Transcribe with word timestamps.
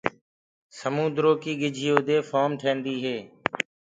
سموندرو 0.79 1.31
ڪي 1.41 1.51
ڳِجھيِو 1.61 1.95
دي 2.07 2.17
ڦوم 2.29 2.51
ٽيندي 2.61 2.95
هي۔ 3.05 3.17